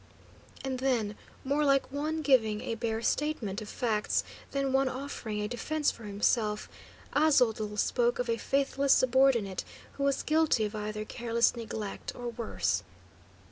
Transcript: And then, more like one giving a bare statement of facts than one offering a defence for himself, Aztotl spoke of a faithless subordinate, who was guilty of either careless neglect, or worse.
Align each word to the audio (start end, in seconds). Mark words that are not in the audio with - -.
And 0.63 0.79
then, 0.79 1.15
more 1.43 1.63
like 1.63 1.91
one 1.91 2.23
giving 2.23 2.61
a 2.61 2.73
bare 2.73 3.03
statement 3.03 3.61
of 3.61 3.69
facts 3.69 4.23
than 4.49 4.73
one 4.73 4.89
offering 4.89 5.41
a 5.43 5.47
defence 5.47 5.91
for 5.91 6.05
himself, 6.05 6.67
Aztotl 7.13 7.77
spoke 7.77 8.17
of 8.17 8.27
a 8.27 8.37
faithless 8.37 8.93
subordinate, 8.93 9.63
who 9.97 10.03
was 10.03 10.23
guilty 10.23 10.65
of 10.65 10.73
either 10.73 11.05
careless 11.05 11.55
neglect, 11.55 12.15
or 12.15 12.29
worse. 12.29 12.81